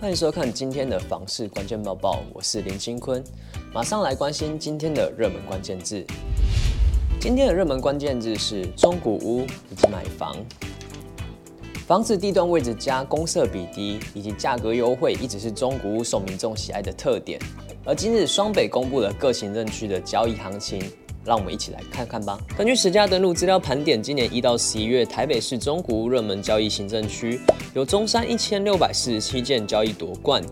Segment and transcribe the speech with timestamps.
[0.00, 3.22] 欢迎收看今天的房市关键报报，我是林清坤，
[3.74, 6.06] 马上来关心今天的热门关键字。
[7.20, 10.36] 今天的热门关键字是中古屋以及买房。
[11.84, 17.40] 房子地段位置佳、公设比低以及价格优惠，一直是中古屋受民众喜爱的特点。
[17.84, 20.80] 而今日双北公布了各行政区的交易行情。
[21.28, 22.38] 让我们一起来看看吧。
[22.56, 27.38] 根据实价登录资料盘点，今年一到十一月，台北市中古屋热门交易行政区
[27.74, 30.42] 有中山一千六百四十七件交易夺冠。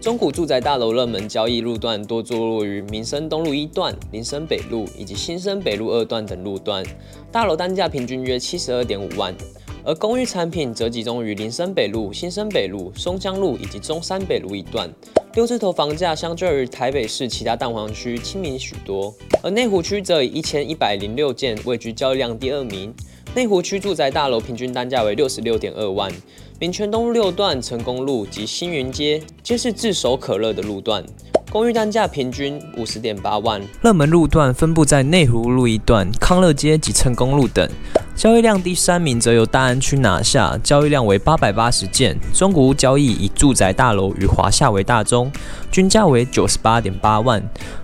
[0.00, 6.84] 中古住宅大楼热门交易路段多坐落于民生东路一段、林森北路以及新生北路二段等路段，
[7.32, 9.32] 大楼单价平均约七十二点五万。
[9.86, 14.90] 而公寓产品则集中于林森北路、新生北路、松江路以及中山北路一段。
[15.34, 22.94] 六字头房价相较于台北市其他蛋黄区亲民许多，而内湖区则以一千一百零六件位居交易量第二名。
[23.34, 26.08] 内湖区住宅大楼平均单价为六十六点二万，
[26.60, 31.04] 民权东路六段、成功路及新云街皆是炙手可热的路段，
[31.50, 33.60] 公寓单价平均五十点八万。
[33.82, 37.68] 热门路段分布在内湖路一段、康乐街及成功路等。
[38.14, 42.16] 交易量第三名则由大安区拿下，交易量为八百八十件。
[42.32, 45.32] 中古屋交易以住宅大楼与华厦为大宗，
[45.72, 47.42] 均价为九十八点八万。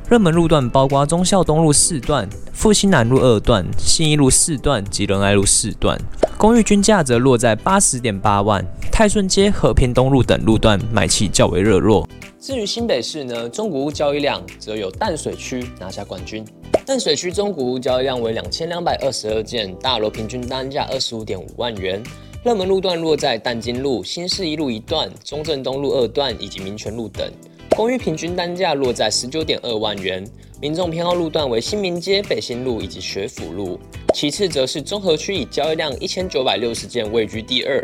[0.08, 2.28] 热门路段包括忠孝东路四段、
[2.60, 5.98] 复兴南路二段、信义路四段及仁爱路四段。
[6.36, 8.62] 公寓均价则落在八十点八万。
[8.92, 12.06] 泰顺街、和平东路等路段买气较为热络。
[12.38, 16.44] 至于新北市呢，中古屋交易量则有淡水区拿下冠军。
[16.84, 22.02] 淡水区中古屋交易量为两千两百二十二件，大楼平均单价二十五点五万元。
[22.44, 27.26] 热门路段落在淡金路、新市一路一段、中正东路二段以及民权路等。
[27.70, 30.22] 公寓平均单价落在十九点二万元。
[30.62, 33.80] 民众偏好路段为新民街、北新路以及学府路。
[34.12, 37.82] 其次则是中和区，以交易量一千九百六十件位居第二。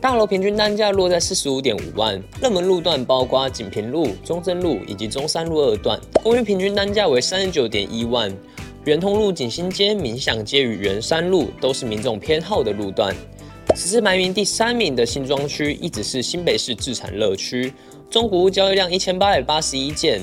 [0.00, 8.32] 大楼平均单价落在四十五点五万，热门路段包括锦屏路、中正路以及中山路二段，公寓平均单价为三十九点一万。
[8.84, 13.12] 圆通路、景兴街、民享街与圆山路都是民众偏好的路段。
[13.74, 17.72] 此次排名第三名的新庄区一直是新北市自产热区，
[18.08, 20.20] 中古屋交易量一千八百八十一件。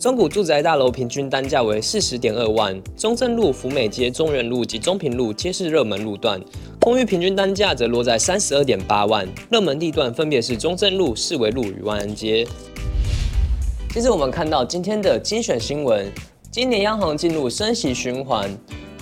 [0.00, 6.40] 中古住宅大楼平均单价为四十点二万，中正路、福美街、中原路及中平路皆是热门路段，
[6.80, 9.28] 公寓平均单价则落在三十二点八万。
[9.50, 12.46] 热门地段分别是中正路、四维路与万安街。
[13.90, 16.10] 接着我们看到今天的精选新闻，
[16.50, 18.48] 今年央行进入升息循环，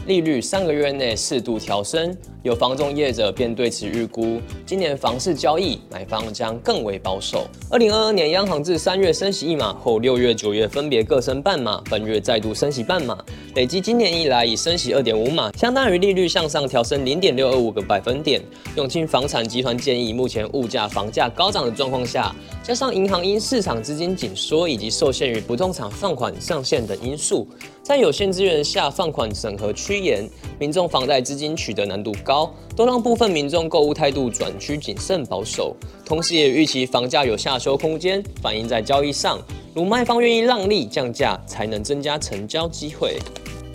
[0.08, 2.16] 利率三个月内适度调升。
[2.42, 7.46] 有房仲业者便对此预估，今年房市交易买方将更为保守。
[7.70, 13.18] 二零二二年央行自三月升息一码后，六月、九月分别各升半码，本月再度升息半码，
[13.54, 18.40] 累计今年以来已升息二点五码，相当于利率向上调升零点六二五个百分点。
[18.76, 27.46] 永庆房产集团建议，目前物价、房价高涨的状况下，加上银行因市场资金紧缩以及受限于不动产放款上限等因素，
[27.88, 30.28] 在有限资源下放款审核趋严，
[30.58, 39.40] 民众房贷资金取得难度高，都让部分民众购物态度转趋谨慎保守，同时也预期房价有下修空间，反映在交易上，
[39.74, 43.16] 如卖方愿意让利降价，才能增加成交机会。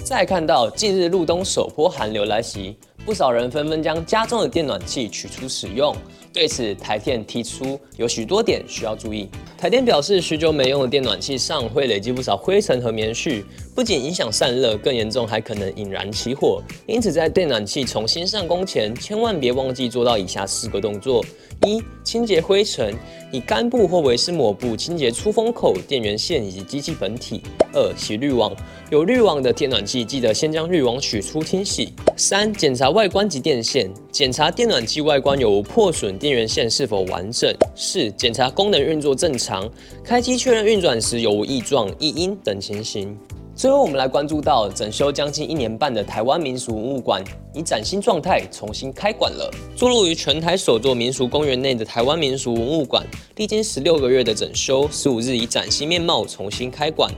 [0.05, 5.95] 再看到近日入冬首波寒流来袭，不少人纷纷将家中的电暖器取出使用。
[6.31, 9.29] 对此，台电提出有许多点需要注意。
[9.57, 13.43] 台电表示，许久没用的电暖器上会累积不少灰尘和棉絮，
[13.75, 16.61] 不仅影响散热，更严重还可能引燃起火。
[16.87, 21.23] 因此，在电暖器重新上工前，千万别忘记做到以下四个动作：
[21.67, 22.95] 一、清洁灰尘，
[23.31, 27.41] 以干布或维湿抹布清洁出风口、电源线以及机器本体；
[27.73, 28.51] 二、洗滤网，
[28.89, 36.17] 有滤网的电暖器记得先将滤网取出清洗；三、检查查外观及电线，检查电暖器外观有无破损。
[36.17, 37.49] 电源线是否完整？
[37.77, 39.71] 四、检查功能运作正常，
[40.03, 43.17] 开机确认运转时有无异状、异音等情形。
[43.55, 47.23] 最后，我们来关注到整修将近一年半的台湾民俗文物馆，
[47.53, 49.49] 以崭新状态重新开馆了。
[49.77, 53.01] 坐落于全台首座民俗公园内的台湾民俗文物馆，
[53.37, 57.09] 历经十六个月的整修，十五日以崭新面貌重新开馆。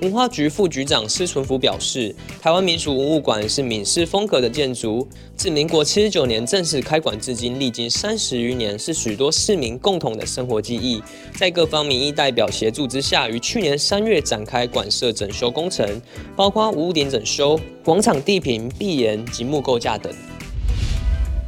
[0.00, 5.06] 文化局副局长施纯福表示，台湾民俗文物馆是闽式风格的建筑，
[5.36, 11.02] 自民国七十九年正式开馆至今，历经三十余年，是许多市民共同的生活记忆。
[11.36, 15.86] 在各方民意代表协助之下，于去年三月展开馆舍整修工程，
[16.34, 20.10] 包括屋顶整修、广场地坪、壁檐及木构架等。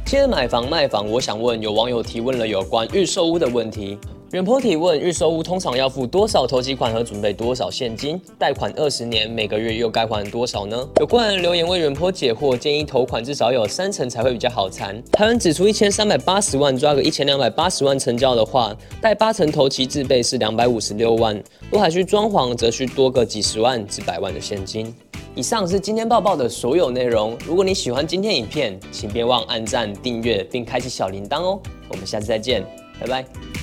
[0.05, 3.97] 接着买房卖房，我想问，有网友提问了有关预售屋的问题。
[4.33, 8.19] 远坡提问：预售屋通常要付多少头期款和准备多少现金？
[8.39, 10.89] 贷款二十年，每个月又该还多少呢？
[10.99, 14.99] 有官人留言为远坡解惑，建议投款至少有三成才会比较好谈。
[15.11, 21.39] 台湾指出一千三百八十万，抓个一千两百八十万成交的话，贷八成头期自备是两百五十六万，
[21.69, 24.91] 若还需装潢，则需多个几十万至百万的现金。
[25.35, 27.37] 以上是今天报报的所有内容。
[27.45, 31.59] 如果你喜欢今天影片，请别忘按赞、订阅并开启小铃铛哦。
[31.87, 32.65] 我们下次再见，
[32.99, 33.62] 拜拜。